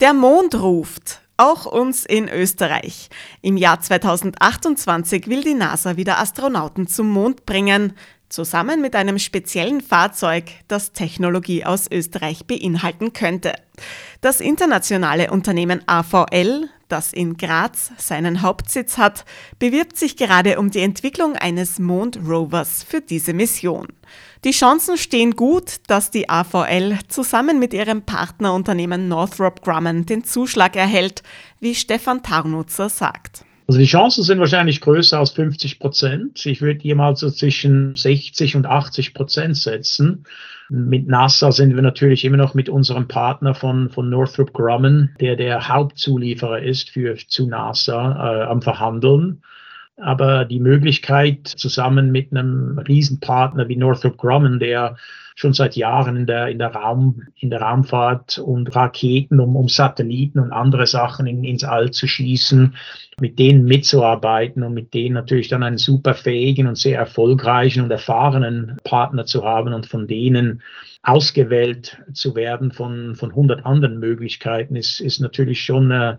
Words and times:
Der 0.00 0.14
Mond 0.14 0.54
ruft. 0.54 1.22
Auch 1.36 1.66
uns 1.66 2.06
in 2.06 2.28
Österreich. 2.28 3.08
Im 3.42 3.56
Jahr 3.56 3.80
2028 3.80 5.26
will 5.26 5.42
die 5.42 5.54
NASA 5.54 5.96
wieder 5.96 6.20
Astronauten 6.20 6.86
zum 6.86 7.08
Mond 7.08 7.46
bringen, 7.46 7.94
zusammen 8.28 8.80
mit 8.80 8.94
einem 8.94 9.18
speziellen 9.18 9.80
Fahrzeug, 9.80 10.44
das 10.68 10.92
Technologie 10.92 11.64
aus 11.64 11.90
Österreich 11.90 12.46
beinhalten 12.46 13.12
könnte. 13.12 13.54
Das 14.20 14.40
internationale 14.40 15.32
Unternehmen 15.32 15.82
AVL, 15.88 16.68
das 16.86 17.12
in 17.12 17.36
Graz 17.36 17.90
seinen 17.96 18.42
Hauptsitz 18.42 18.98
hat, 18.98 19.24
bewirbt 19.58 19.96
sich 19.96 20.16
gerade 20.16 20.60
um 20.60 20.70
die 20.70 20.80
Entwicklung 20.80 21.34
eines 21.34 21.80
Mondrovers 21.80 22.84
für 22.84 23.00
diese 23.00 23.32
Mission. 23.32 23.88
Die 24.44 24.52
Chancen 24.52 24.96
stehen 24.96 25.32
gut, 25.32 25.76
dass 25.88 26.12
die 26.12 26.28
AVL 26.28 26.98
zusammen 27.08 27.58
mit 27.58 27.74
ihrem 27.74 28.02
Partnerunternehmen 28.02 29.08
Northrop 29.08 29.62
Grumman 29.62 30.06
den 30.06 30.22
Zuschlag 30.22 30.76
erhält, 30.76 31.24
wie 31.58 31.74
Stefan 31.74 32.22
Tarnutzer 32.22 32.88
sagt. 32.88 33.44
Also 33.66 33.80
die 33.80 33.86
Chancen 33.86 34.22
sind 34.22 34.38
wahrscheinlich 34.38 34.80
größer 34.80 35.18
als 35.18 35.32
50 35.32 35.80
Prozent. 35.80 36.46
Ich 36.46 36.62
würde 36.62 36.84
jemals 36.84 37.20
so 37.20 37.30
zwischen 37.30 37.96
60 37.96 38.54
und 38.54 38.64
80 38.64 39.12
Prozent 39.12 39.56
setzen. 39.56 40.24
Mit 40.70 41.08
NASA 41.08 41.50
sind 41.50 41.74
wir 41.74 41.82
natürlich 41.82 42.24
immer 42.24 42.36
noch 42.36 42.54
mit 42.54 42.68
unserem 42.68 43.08
Partner 43.08 43.54
von, 43.54 43.90
von 43.90 44.08
Northrop 44.08 44.52
Grumman, 44.52 45.10
der 45.20 45.34
der 45.34 45.68
Hauptzulieferer 45.68 46.62
ist 46.62 46.90
für, 46.90 47.16
zu 47.16 47.46
NASA, 47.46 48.42
äh, 48.42 48.44
am 48.44 48.62
Verhandeln. 48.62 49.42
Aber 50.00 50.44
die 50.44 50.60
Möglichkeit, 50.60 51.48
zusammen 51.48 52.12
mit 52.12 52.30
einem 52.30 52.78
Riesenpartner 52.78 53.68
wie 53.68 53.76
Northrop 53.76 54.16
Grumman, 54.16 54.58
der 54.58 54.96
schon 55.38 55.52
seit 55.52 55.76
Jahren 55.76 56.16
in 56.16 56.26
der, 56.26 56.48
in 56.48 56.58
der, 56.58 56.74
Raum, 56.74 57.22
in 57.36 57.50
der 57.50 57.62
Raumfahrt 57.62 58.38
und 58.38 58.74
Raketen, 58.74 59.38
um, 59.38 59.54
um 59.54 59.68
Satelliten 59.68 60.40
und 60.40 60.50
andere 60.50 60.88
Sachen 60.88 61.28
in, 61.28 61.44
ins 61.44 61.62
All 61.62 61.92
zu 61.92 62.08
schießen, 62.08 62.74
mit 63.20 63.38
denen 63.38 63.64
mitzuarbeiten 63.64 64.64
und 64.64 64.74
mit 64.74 64.94
denen 64.94 65.14
natürlich 65.14 65.46
dann 65.46 65.62
einen 65.62 65.78
super 65.78 66.14
fähigen 66.14 66.66
und 66.66 66.76
sehr 66.76 66.98
erfolgreichen 66.98 67.84
und 67.84 67.92
erfahrenen 67.92 68.78
Partner 68.82 69.26
zu 69.26 69.44
haben 69.44 69.74
und 69.74 69.86
von 69.86 70.08
denen 70.08 70.60
ausgewählt 71.02 71.98
zu 72.12 72.34
werden 72.34 72.72
von, 72.72 73.14
von 73.14 73.30
100 73.30 73.64
anderen 73.64 74.00
Möglichkeiten, 74.00 74.74
ist, 74.74 75.00
ist 75.00 75.20
natürlich 75.20 75.62
schon, 75.62 75.92
äh, 75.92 76.16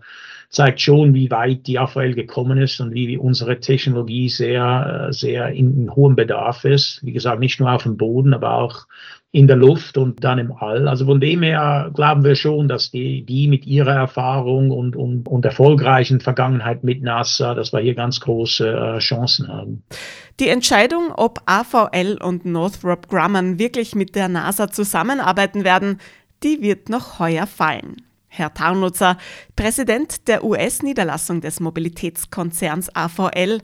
zeigt 0.48 0.80
schon, 0.80 1.14
wie 1.14 1.30
weit 1.30 1.66
die 1.66 1.78
AVL 1.78 2.14
gekommen 2.14 2.58
ist 2.58 2.80
und 2.80 2.92
wie 2.92 3.16
unsere 3.16 3.60
Technologie 3.60 4.28
sehr, 4.28 5.08
äh, 5.08 5.12
sehr 5.12 5.48
in, 5.50 5.82
in 5.82 5.94
hohem 5.94 6.16
Bedarf 6.16 6.64
ist. 6.64 7.04
Wie 7.04 7.12
gesagt, 7.12 7.40
nicht 7.40 7.60
nur 7.60 7.70
auf 7.70 7.84
dem 7.84 7.96
Boden, 7.96 8.34
aber 8.34 8.54
auch 8.54 8.86
in 9.32 9.46
der 9.46 9.56
Luft 9.56 9.96
und 9.96 10.24
dann 10.24 10.38
im 10.38 10.52
All. 10.52 10.88
Also 10.88 11.06
von 11.06 11.20
dem 11.20 11.42
her 11.42 11.90
glauben 11.94 12.24
wir 12.24 12.34
schon, 12.34 12.66
dass 12.66 12.90
die, 12.90 13.22
die 13.24 13.46
mit 13.46 13.64
ihrer 13.64 13.94
Erfahrung 13.94 14.70
und, 14.70 14.96
und, 14.96 15.28
und 15.28 15.44
erfolgreichen 15.44 16.20
Vergangenheit 16.20 16.82
mit 16.82 17.02
NASA, 17.02 17.54
dass 17.54 17.72
wir 17.72 17.80
hier 17.80 17.94
ganz 17.94 18.20
große 18.20 18.68
äh, 18.68 18.98
Chancen 18.98 19.48
haben. 19.48 19.84
Die 20.40 20.48
Entscheidung, 20.48 21.12
ob 21.16 21.42
AVL 21.46 22.18
und 22.20 22.44
Northrop 22.44 23.08
Grumman 23.08 23.58
wirklich 23.58 23.94
mit 23.94 24.16
der 24.16 24.28
NASA 24.28 24.68
zusammenarbeiten 24.68 25.64
werden, 25.64 25.98
die 26.42 26.60
wird 26.60 26.88
noch 26.88 27.20
heuer 27.20 27.46
fallen. 27.46 27.96
Herr 28.26 28.54
Tarnutzer, 28.54 29.16
Präsident 29.56 30.28
der 30.28 30.44
US-Niederlassung 30.44 31.40
des 31.40 31.60
Mobilitätskonzerns 31.60 32.94
AVL, 32.94 33.60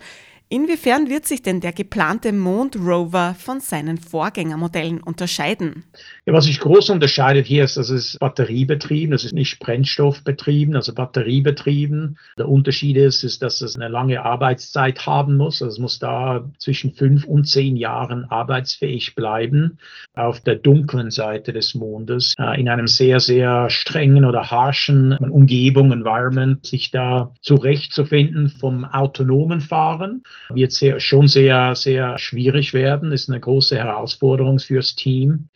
Inwiefern 0.49 1.11
wird 1.11 1.27
sich 1.27 1.43
denn 1.43 1.61
der 1.61 1.73
geplante 1.73 2.33
Mondrover 2.33 3.35
von 3.37 3.59
seinen 3.59 3.99
Vorgängermodellen 3.99 5.03
unterscheiden? 5.03 5.83
Ja, 6.25 6.35
was 6.35 6.45
sich 6.45 6.61
groß 6.61 6.91
unterscheidet 6.91 7.47
hier 7.47 7.65
ist, 7.65 7.77
dass 7.77 7.91
es 7.91 8.17
batteriebetrieben, 8.21 9.11
das 9.11 9.25
ist 9.25 9.33
nicht 9.33 9.59
brennstoffbetrieben, 9.59 10.77
also 10.77 10.95
batteriebetrieben. 10.95 12.17
Der 12.39 12.49
Unterschied 12.49 12.97
ist, 12.97 13.25
ist, 13.25 13.43
dass 13.43 13.61
es 13.61 13.75
eine 13.75 13.89
lange 13.89 14.25
Arbeitszeit 14.25 15.05
haben 15.05 15.37
muss. 15.37 15.63
Also 15.63 15.75
es 15.75 15.79
muss 15.81 15.99
da 15.99 16.49
zwischen 16.59 16.93
fünf 16.93 17.25
und 17.25 17.49
zehn 17.49 17.77
Jahren 17.77 18.25
arbeitsfähig 18.27 19.17
bleiben 19.17 19.79
auf 20.15 20.41
der 20.41 20.55
dunklen 20.55 21.11
Seite 21.11 21.53
des 21.53 21.75
Mondes, 21.75 22.35
äh, 22.39 22.61
in 22.61 22.69
einem 22.69 22.87
sehr, 22.87 23.19
sehr 23.19 23.69
strengen 23.69 24.25
oder 24.25 24.49
harschen 24.49 25.13
Umgebung, 25.17 25.91
Environment, 25.91 26.65
sich 26.65 26.93
da 26.93 27.35
zurechtzufinden 27.41 28.49
vom 28.49 28.85
autonomen 28.85 29.61
Fahren 29.61 30.23
wird 30.51 30.73
sehr, 30.73 31.01
schon 31.01 31.29
sehr, 31.29 31.75
sehr 31.75 32.19
schwierig 32.19 32.75
werden, 32.75 33.13
ist 33.13 33.29
eine 33.29 33.41
große 33.41 33.77
Herausforderung 33.77 34.59
fürs 34.59 34.95
Team. 34.95 35.49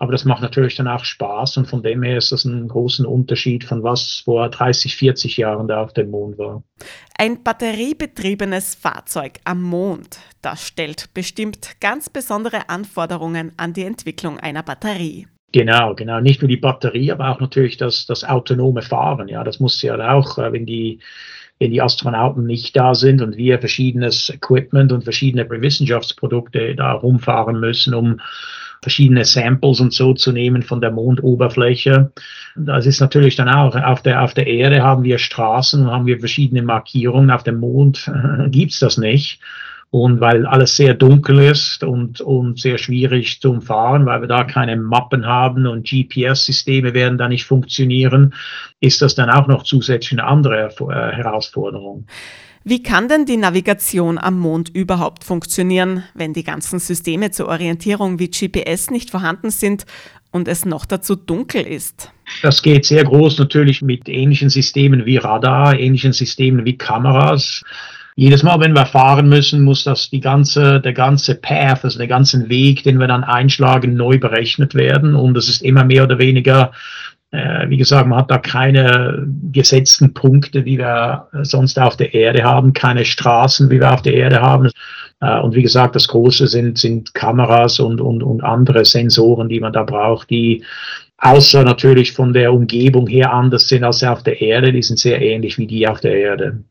Aber 0.00 0.12
das 0.12 0.24
macht 0.24 0.42
natürlich 0.42 0.76
dann 0.76 0.86
auch 0.86 1.04
Spaß 1.04 1.56
und 1.56 1.66
von 1.66 1.82
dem 1.82 2.04
her 2.04 2.18
ist 2.18 2.30
das 2.30 2.44
ein 2.44 2.68
großer 2.68 3.08
Unterschied 3.08 3.64
von 3.64 3.82
was 3.82 4.22
vor 4.24 4.48
30, 4.48 4.94
40 4.94 5.36
Jahren 5.36 5.66
da 5.66 5.82
auf 5.82 5.92
dem 5.92 6.10
Mond 6.10 6.38
war. 6.38 6.62
Ein 7.18 7.42
batteriebetriebenes 7.42 8.76
Fahrzeug 8.76 9.40
am 9.44 9.60
Mond, 9.60 10.20
das 10.40 10.64
stellt 10.64 11.12
bestimmt 11.14 11.80
ganz 11.80 12.08
besondere 12.08 12.68
Anforderungen 12.68 13.52
an 13.56 13.72
die 13.72 13.82
Entwicklung 13.82 14.38
einer 14.38 14.62
Batterie. 14.62 15.26
Genau, 15.50 15.94
genau. 15.94 16.20
Nicht 16.20 16.42
nur 16.42 16.48
die 16.48 16.58
Batterie, 16.58 17.10
aber 17.10 17.30
auch 17.30 17.40
natürlich 17.40 17.76
das, 17.78 18.06
das 18.06 18.22
autonome 18.22 18.82
Fahren. 18.82 19.28
Ja, 19.28 19.42
das 19.44 19.60
muss 19.60 19.80
ja 19.82 20.12
auch, 20.12 20.38
äh, 20.38 20.52
wenn 20.52 20.66
die 20.66 21.00
wenn 21.58 21.70
die 21.70 21.82
Astronauten 21.82 22.44
nicht 22.44 22.76
da 22.76 22.94
sind 22.94 23.20
und 23.20 23.36
wir 23.36 23.58
verschiedenes 23.58 24.30
Equipment 24.30 24.92
und 24.92 25.04
verschiedene 25.04 25.48
Wissenschaftsprodukte 25.48 26.74
da 26.74 26.92
rumfahren 26.92 27.58
müssen, 27.58 27.94
um 27.94 28.20
verschiedene 28.80 29.24
Samples 29.24 29.80
und 29.80 29.92
so 29.92 30.14
zu 30.14 30.32
nehmen 30.32 30.62
von 30.62 30.80
der 30.80 30.92
Mondoberfläche. 30.92 32.12
Das 32.54 32.86
ist 32.86 33.00
natürlich 33.00 33.34
dann 33.34 33.48
auch 33.48 33.74
auf 33.74 34.02
der, 34.02 34.22
auf 34.22 34.34
der 34.34 34.46
Erde 34.46 34.82
haben 34.82 35.02
wir 35.02 35.18
Straßen 35.18 35.90
haben 35.90 36.06
wir 36.06 36.20
verschiedene 36.20 36.62
Markierungen. 36.62 37.30
Auf 37.30 37.42
dem 37.42 37.58
Mond 37.58 38.10
gibt's 38.50 38.78
das 38.78 38.96
nicht. 38.96 39.40
Und 39.90 40.20
weil 40.20 40.44
alles 40.44 40.76
sehr 40.76 40.92
dunkel 40.92 41.38
ist 41.38 41.82
und, 41.82 42.20
und 42.20 42.60
sehr 42.60 42.76
schwierig 42.76 43.40
zu 43.40 43.50
umfahren, 43.50 44.04
weil 44.04 44.20
wir 44.20 44.28
da 44.28 44.44
keine 44.44 44.76
Mappen 44.76 45.24
haben 45.24 45.66
und 45.66 45.88
GPS-Systeme 45.88 46.92
werden 46.92 47.16
da 47.16 47.26
nicht 47.26 47.46
funktionieren, 47.46 48.34
ist 48.80 49.00
das 49.00 49.14
dann 49.14 49.30
auch 49.30 49.46
noch 49.46 49.62
zusätzlich 49.62 50.18
eine 50.18 50.28
andere 50.28 50.68
äh, 50.68 51.16
Herausforderung. 51.16 52.06
Wie 52.64 52.82
kann 52.82 53.08
denn 53.08 53.24
die 53.24 53.38
Navigation 53.38 54.18
am 54.18 54.38
Mond 54.38 54.68
überhaupt 54.68 55.24
funktionieren, 55.24 56.04
wenn 56.14 56.34
die 56.34 56.44
ganzen 56.44 56.78
Systeme 56.80 57.30
zur 57.30 57.48
Orientierung 57.48 58.18
wie 58.18 58.28
GPS 58.28 58.90
nicht 58.90 59.08
vorhanden 59.08 59.48
sind 59.48 59.86
und 60.32 60.48
es 60.48 60.66
noch 60.66 60.84
dazu 60.84 61.16
dunkel 61.16 61.62
ist? 61.62 62.12
Das 62.42 62.60
geht 62.60 62.84
sehr 62.84 63.04
groß 63.04 63.38
natürlich 63.38 63.80
mit 63.80 64.06
ähnlichen 64.10 64.50
Systemen 64.50 65.06
wie 65.06 65.16
Radar, 65.16 65.78
ähnlichen 65.78 66.12
Systemen 66.12 66.66
wie 66.66 66.76
Kameras 66.76 67.64
jedes 68.18 68.42
Mal, 68.42 68.58
wenn 68.58 68.72
wir 68.72 68.84
fahren 68.84 69.28
müssen, 69.28 69.62
muss 69.62 69.84
das 69.84 70.10
die 70.10 70.18
ganze, 70.18 70.80
der 70.80 70.92
ganze 70.92 71.36
Path, 71.36 71.84
also 71.84 71.98
der 71.98 72.08
ganze 72.08 72.48
Weg, 72.48 72.82
den 72.82 72.98
wir 72.98 73.06
dann 73.06 73.22
einschlagen, 73.22 73.94
neu 73.94 74.18
berechnet 74.18 74.74
werden. 74.74 75.14
Und 75.14 75.36
es 75.36 75.48
ist 75.48 75.62
immer 75.62 75.84
mehr 75.84 76.02
oder 76.02 76.18
weniger, 76.18 76.72
äh, 77.30 77.68
wie 77.68 77.76
gesagt, 77.76 78.08
man 78.08 78.18
hat 78.18 78.30
da 78.32 78.38
keine 78.38 79.24
gesetzten 79.52 80.14
Punkte, 80.14 80.64
wie 80.64 80.78
wir 80.78 81.28
sonst 81.42 81.78
auf 81.78 81.96
der 81.96 82.12
Erde 82.12 82.42
haben, 82.42 82.72
keine 82.72 83.04
Straßen, 83.04 83.70
wie 83.70 83.78
wir 83.78 83.94
auf 83.94 84.02
der 84.02 84.14
Erde 84.14 84.40
haben. 84.40 84.68
Äh, 85.20 85.38
und 85.38 85.54
wie 85.54 85.62
gesagt, 85.62 85.94
das 85.94 86.08
Große 86.08 86.48
sind, 86.48 86.76
sind 86.76 87.14
Kameras 87.14 87.78
und, 87.78 88.00
und, 88.00 88.24
und 88.24 88.42
andere 88.42 88.84
Sensoren, 88.84 89.48
die 89.48 89.60
man 89.60 89.72
da 89.72 89.84
braucht, 89.84 90.28
die 90.28 90.64
außer 91.18 91.64
natürlich 91.64 92.12
von 92.12 92.32
der 92.32 92.52
Umgebung 92.52 93.06
her 93.06 93.32
anders 93.32 93.68
sind 93.68 93.84
als 93.84 94.02
auf 94.02 94.22
der 94.22 94.40
Erde. 94.40 94.72
Die 94.72 94.82
sind 94.82 94.98
sehr 94.98 95.20
ähnlich 95.20 95.58
wie 95.58 95.66
die 95.66 95.86
auf 95.86 96.00
der 96.00 96.16
Erde. 96.16 96.64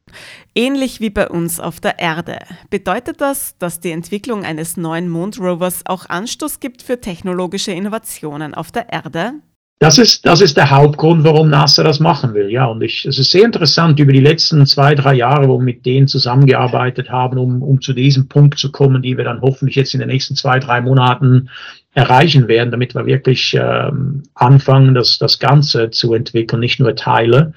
Ähnlich 0.56 1.00
wie 1.00 1.10
bei 1.10 1.30
uns 1.30 1.60
auf 1.60 1.80
der 1.80 2.00
Erde. 2.00 2.40
Bedeutet 2.70 3.22
das, 3.22 3.58
dass 3.60 3.80
die 3.80 3.92
Entwicklung 3.92 4.44
eines 4.44 4.78
neuen 4.78 5.10
Mondrovers 5.10 5.86
auch 5.86 6.08
Anstoß 6.08 6.60
gibt 6.60 6.82
für 6.82 7.00
technologische 7.00 7.72
Innovationen 7.72 8.56
auf 8.56 8.72
der 8.72 8.92
Erde? 8.92 9.34
Das 9.80 10.00
ist, 10.00 10.26
das 10.26 10.42
ist 10.42 10.58
der 10.58 10.72
Hauptgrund, 10.72 11.24
warum 11.24 11.52
NASA 11.52 11.84
das 11.84 12.00
machen 12.00 12.34
will. 12.34 12.50
Ja, 12.50 12.66
und 12.66 12.82
ich, 12.82 13.06
es 13.06 13.20
ist 13.20 13.30
sehr 13.30 13.46
interessant 13.46 14.00
über 14.00 14.12
die 14.12 14.20
letzten 14.20 14.66
zwei, 14.66 14.96
drei 14.96 15.14
Jahre, 15.14 15.48
wo 15.48 15.60
wir 15.60 15.64
mit 15.64 15.86
denen 15.86 16.08
zusammengearbeitet 16.08 17.12
haben, 17.12 17.38
um, 17.38 17.62
um 17.62 17.80
zu 17.80 17.94
diesem 17.94 18.28
Punkt 18.28 18.58
zu 18.58 18.72
kommen, 18.72 19.04
die 19.04 19.18
wir 19.18 19.24
dann 19.24 19.42
hoffentlich 19.42 19.76
jetzt 19.76 19.94
in 19.94 20.00
den 20.00 20.10
nächsten 20.10 20.36
zwei, 20.36 20.58
drei 20.58 20.82
Monaten 20.82 21.50
erreichen 21.94 22.48
werden, 22.48 22.72
damit 22.72 22.96
wir 22.96 23.06
wirklich 23.06 23.56
ähm, 23.60 24.24
anfangen, 24.34 24.96
das, 24.96 25.20
das 25.20 25.38
Ganze 25.38 25.92
zu 25.92 26.16
entwickeln, 26.16 26.60
nicht 26.60 26.80
nur 26.80 26.96
Teile. 26.96 27.54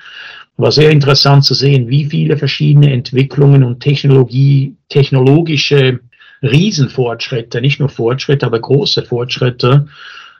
War 0.59 0.73
sehr 0.73 0.91
interessant 0.91 1.45
zu 1.45 1.55
sehen, 1.55 1.89
wie 1.89 2.05
viele 2.05 2.37
verschiedene 2.37 2.93
Entwicklungen 2.93 3.65
und 3.65 3.81
Technologie, 3.81 4.77
technologische 4.91 6.01
Riesenfortschritte, 6.43 7.63
nicht 7.63 7.81
nur 7.81 7.89
Fortschritte, 7.89 8.45
aber 8.45 8.61
große 8.61 9.05
Fortschritte 9.05 9.89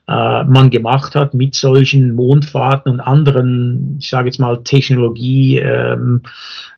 äh, 0.09 0.45
man 0.45 0.71
gemacht 0.71 1.15
hat 1.15 1.35
mit 1.35 1.55
solchen 1.55 2.15
Mondfahrten 2.15 2.93
und 2.93 3.01
anderen, 3.01 3.97
ich 4.01 4.09
sage 4.09 4.29
jetzt 4.29 4.39
mal, 4.39 4.63
Technologie, 4.65 5.59
ähm, 5.59 6.23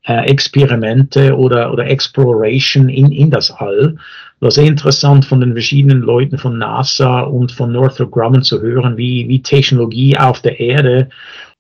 äh, 0.04 1.30
oder, 1.32 1.72
oder 1.72 1.86
Exploration 1.86 2.88
in, 2.88 3.12
in 3.12 3.30
das 3.30 3.50
All. 3.50 3.96
War 4.40 4.50
sehr 4.50 4.66
interessant 4.66 5.24
von 5.24 5.40
den 5.40 5.52
verschiedenen 5.52 6.02
Leuten 6.02 6.36
von 6.36 6.58
NASA 6.58 7.20
und 7.20 7.52
von 7.52 7.72
Northrop 7.72 8.10
Grumman 8.10 8.42
zu 8.42 8.60
hören, 8.60 8.96
wie, 8.96 9.28
wie 9.28 9.40
Technologie 9.40 10.18
auf 10.18 10.40
der 10.40 10.58
Erde 10.58 11.08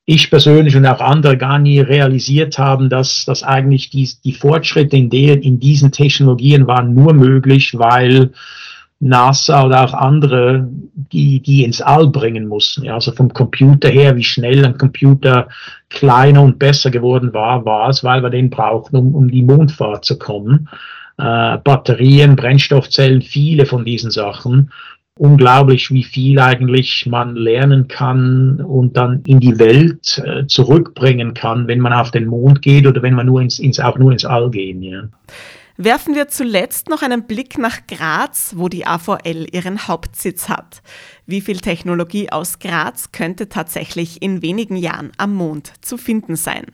ich 0.04 0.30
persönlich 0.30 0.74
und 0.74 0.84
auch 0.86 1.00
andere 1.00 1.36
gar 1.36 1.58
nie 1.58 1.78
realisiert 1.78 2.58
haben, 2.58 2.90
dass, 2.90 3.24
dass 3.24 3.44
eigentlich 3.44 3.90
die, 3.90 4.10
die 4.24 4.32
Fortschritte 4.32 4.96
in, 4.96 5.10
der, 5.10 5.40
in 5.40 5.60
diesen 5.60 5.92
Technologien 5.92 6.66
waren 6.66 6.92
nur 6.94 7.14
möglich, 7.14 7.78
weil 7.78 8.32
NASA 9.02 9.66
oder 9.66 9.84
auch 9.84 9.94
andere, 9.94 10.68
die, 11.12 11.40
die 11.40 11.64
ins 11.64 11.82
All 11.82 12.08
bringen 12.08 12.46
mussten. 12.46 12.84
Ja, 12.84 12.94
also 12.94 13.10
vom 13.10 13.32
Computer 13.32 13.88
her, 13.88 14.16
wie 14.16 14.22
schnell 14.22 14.64
ein 14.64 14.78
Computer 14.78 15.48
kleiner 15.90 16.40
und 16.40 16.60
besser 16.60 16.90
geworden 16.90 17.34
war, 17.34 17.64
war 17.64 17.88
es, 17.88 18.04
weil 18.04 18.22
wir 18.22 18.30
den 18.30 18.48
brauchten, 18.48 18.96
um, 18.96 19.14
um 19.14 19.28
die 19.28 19.42
Mondfahrt 19.42 20.04
zu 20.04 20.18
kommen. 20.18 20.68
Äh, 21.18 21.58
Batterien, 21.58 22.36
Brennstoffzellen, 22.36 23.22
viele 23.22 23.66
von 23.66 23.84
diesen 23.84 24.12
Sachen. 24.12 24.70
Unglaublich, 25.18 25.90
wie 25.90 26.04
viel 26.04 26.38
eigentlich 26.38 27.04
man 27.06 27.34
lernen 27.34 27.88
kann 27.88 28.60
und 28.60 28.96
dann 28.96 29.22
in 29.26 29.40
die 29.40 29.58
Welt 29.58 30.22
äh, 30.24 30.46
zurückbringen 30.46 31.34
kann, 31.34 31.66
wenn 31.66 31.80
man 31.80 31.92
auf 31.92 32.12
den 32.12 32.26
Mond 32.26 32.62
geht 32.62 32.86
oder 32.86 33.02
wenn 33.02 33.14
man 33.14 33.26
nur 33.26 33.42
ins, 33.42 33.58
ins 33.58 33.80
auch 33.80 33.98
nur 33.98 34.12
ins 34.12 34.24
All 34.24 34.48
gehen. 34.48 34.80
Ja. 34.80 35.02
Werfen 35.76 36.14
wir 36.14 36.28
zuletzt 36.28 36.88
noch 36.88 37.02
einen 37.02 37.26
Blick 37.26 37.58
nach 37.58 37.86
Graz, 37.86 38.54
wo 38.56 38.68
die 38.68 38.86
AVL 38.86 39.46
ihren 39.52 39.88
Hauptsitz 39.88 40.48
hat. 40.48 40.82
Wie 41.26 41.40
viel 41.40 41.60
Technologie 41.60 42.30
aus 42.30 42.58
Graz 42.58 43.10
könnte 43.12 43.48
tatsächlich 43.48 44.22
in 44.22 44.42
wenigen 44.42 44.76
Jahren 44.76 45.12
am 45.16 45.34
Mond 45.34 45.72
zu 45.80 45.96
finden 45.96 46.36
sein? 46.36 46.66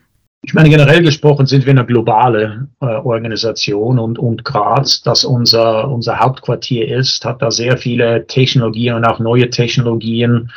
Ich 0.43 0.55
meine, 0.55 0.71
generell 0.71 1.03
gesprochen 1.03 1.47
sind 1.47 1.67
wir 1.67 1.73
eine 1.73 1.85
globale 1.85 2.69
äh, 2.81 2.87
Organisation 2.87 3.99
und, 3.99 4.19
und 4.19 4.45
Graz, 4.45 5.03
das 5.03 5.25
unser, 5.25 5.91
unser 5.91 6.21
Hauptquartier 6.21 6.89
ist, 6.89 7.25
hat 7.25 7.43
da 7.43 7.51
sehr 7.51 7.77
viele 7.77 8.27
Technologien 8.27 8.94
und 8.94 9.05
auch 9.05 9.19
neue 9.19 9.51
Technologien 9.51 10.51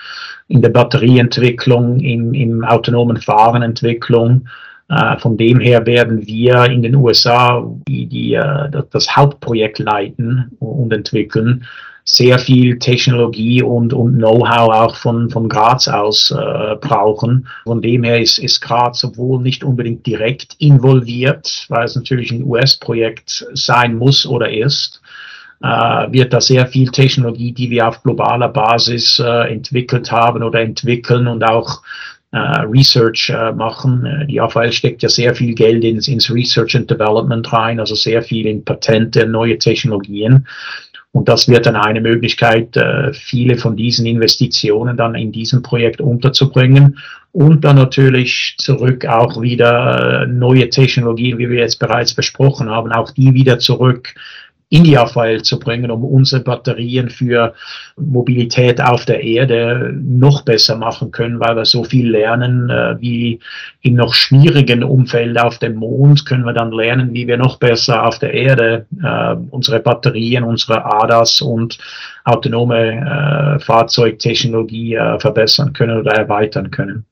in 0.48 0.62
der 0.62 0.70
Batterieentwicklung, 0.70 2.00
im, 2.00 2.34
im 2.34 2.64
autonomen 2.64 3.18
Fahrenentwicklung. 3.18 4.48
Äh, 4.92 5.18
von 5.20 5.38
dem 5.38 5.60
her 5.60 5.86
werden 5.86 6.28
wir 6.28 6.66
in 6.66 6.82
den 6.82 6.96
USA 6.96 7.66
die, 7.88 8.08
die, 8.08 8.34
äh, 8.34 8.70
das 8.92 9.16
Hauptprojekt 9.16 9.80
leiten 9.80 10.52
und 10.60 10.92
entwickeln. 10.92 11.66
Sehr 12.04 12.40
viel 12.40 12.78
Technologie 12.80 13.62
und, 13.62 13.94
und 13.94 14.18
Know-how 14.18 14.74
auch 14.74 14.96
von, 14.98 15.30
von 15.30 15.48
Graz 15.48 15.88
aus 15.88 16.32
äh, 16.32 16.76
brauchen. 16.76 17.48
Von 17.64 17.82
dem 17.82 18.04
her 18.04 18.20
ist, 18.20 18.38
ist 18.40 18.60
Graz 18.60 19.04
obwohl 19.04 19.42
nicht 19.42 19.64
unbedingt 19.64 20.06
direkt 20.06 20.56
involviert, 20.60 21.68
weil 21.70 21.86
es 21.86 21.96
natürlich 21.96 22.32
ein 22.32 22.44
US-Projekt 22.44 23.48
sein 23.54 23.96
muss 23.96 24.26
oder 24.26 24.52
ist, 24.52 25.02
äh, 25.64 25.68
wird 26.12 26.34
da 26.34 26.42
sehr 26.42 26.68
viel 26.68 26.90
Technologie, 26.90 27.54
die 27.54 27.70
wir 27.70 27.88
auf 27.88 28.04
globaler 28.04 28.50
Basis 28.50 29.20
äh, 29.20 29.54
entwickelt 29.54 30.12
haben 30.12 30.44
oder 30.44 30.60
entwickeln 30.60 31.28
und 31.28 31.44
auch 31.44 31.82
Research 32.38 33.30
äh, 33.30 33.52
machen. 33.52 34.06
Äh, 34.06 34.28
die 34.28 34.40
AVL 34.40 34.72
steckt 34.72 35.04
ja 35.04 35.10
sehr 35.10 35.36
viel 35.36 35.54
Geld 35.54 35.84
ins, 35.84 36.08
ins 36.08 36.34
Research 36.34 36.76
and 36.76 36.90
Development 36.90 37.52
rein, 37.52 37.80
also 37.80 37.96
sehr 37.96 38.22
viel 38.22 38.46
in 38.46 38.64
Patente, 38.64 39.26
neue 39.26 39.58
Technologien. 39.58 40.48
Und 41.14 41.28
das 41.28 41.50
wird 41.50 41.66
dann 41.66 41.76
eine 41.76 42.00
Möglichkeit, 42.00 42.78
äh, 42.78 43.12
viele 43.14 43.58
von 43.58 43.76
diesen 43.76 44.06
Investitionen 44.06 44.96
dann 44.96 45.16
in 45.16 45.34
diesem 45.34 45.62
Projekt 45.62 46.00
unterzubringen 46.00 46.98
und 47.34 47.66
dann 47.66 47.76
natürlich 47.76 48.56
zurück 48.58 49.06
auch 49.06 49.42
wieder 49.42 50.24
äh, 50.24 50.28
neue 50.28 50.70
Technologien, 50.70 51.38
wie 51.38 51.50
wir 51.50 51.60
jetzt 51.60 51.80
bereits 51.80 52.14
besprochen 52.14 52.70
haben, 52.70 52.94
auch 52.94 53.12
die 53.12 53.34
wieder 53.34 53.60
zurück 53.60 54.14
in 54.72 54.86
die 54.86 54.98
AVL 54.98 55.42
zu 55.42 55.60
bringen, 55.60 55.92
um 55.92 56.06
unsere 56.06 56.42
Batterien 56.42 57.10
für 57.10 57.54
Mobilität 57.98 58.80
auf 58.80 59.04
der 59.04 59.22
Erde 59.22 59.94
noch 60.02 60.44
besser 60.44 60.78
machen 60.78 61.12
können, 61.12 61.42
weil 61.42 61.58
wir 61.58 61.66
so 61.66 61.84
viel 61.84 62.10
lernen, 62.10 62.70
äh, 62.70 62.96
wie 63.02 63.40
in 63.82 63.96
noch 63.96 64.14
schwierigen 64.14 64.82
Umfeld 64.84 65.38
auf 65.38 65.60
dem 65.60 65.76
Mond 65.76 66.26
können 66.26 66.46
wir 66.46 66.54
dann 66.54 66.72
lernen, 66.72 67.14
wie 67.14 67.28
wir 67.28 67.36
noch 67.36 67.60
besser 67.60 68.08
auf 68.08 68.20
der 68.20 68.34
Erde 68.34 68.86
äh, 69.04 69.36
unsere 69.50 69.82
Batterien, 69.82 70.46
unsere 70.46 70.86
ADAS 70.86 71.42
und 71.42 71.78
autonome 72.24 73.58
äh, 73.58 73.60
Fahrzeugtechnologie 73.60 74.98
verbessern 75.18 75.74
können 75.74 76.00
oder 76.00 76.14
erweitern 76.14 76.72
können. 76.72 77.06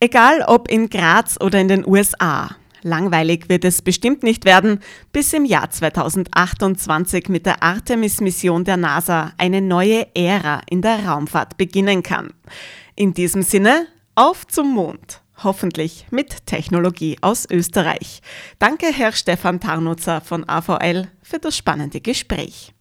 Egal 0.00 0.42
ob 0.46 0.68
in 0.68 0.90
Graz 0.90 1.38
oder 1.40 1.60
in 1.60 1.68
den 1.68 1.86
USA. 1.86 2.48
Langweilig 2.86 3.48
wird 3.48 3.64
es 3.64 3.82
bestimmt 3.82 4.22
nicht 4.22 4.44
werden, 4.44 4.78
bis 5.10 5.32
im 5.32 5.44
Jahr 5.44 5.68
2028 5.68 7.28
mit 7.28 7.44
der 7.44 7.60
Artemis-Mission 7.60 8.62
der 8.62 8.76
NASA 8.76 9.32
eine 9.38 9.60
neue 9.60 10.06
Ära 10.14 10.60
in 10.70 10.82
der 10.82 11.04
Raumfahrt 11.04 11.56
beginnen 11.56 12.04
kann. 12.04 12.32
In 12.94 13.12
diesem 13.12 13.42
Sinne, 13.42 13.88
auf 14.14 14.46
zum 14.46 14.72
Mond! 14.72 15.20
Hoffentlich 15.42 16.06
mit 16.12 16.46
Technologie 16.46 17.16
aus 17.22 17.50
Österreich. 17.50 18.20
Danke, 18.60 18.86
Herr 18.86 19.10
Stefan 19.10 19.58
Tarnutzer 19.58 20.20
von 20.20 20.48
AVL, 20.48 21.08
für 21.22 21.40
das 21.40 21.56
spannende 21.56 22.00
Gespräch. 22.00 22.75